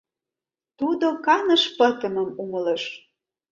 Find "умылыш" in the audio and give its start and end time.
2.43-2.83